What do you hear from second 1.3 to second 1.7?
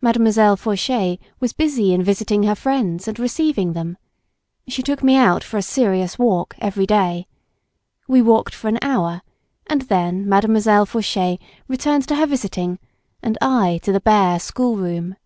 was